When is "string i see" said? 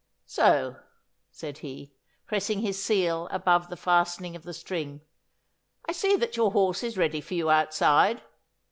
4.51-6.15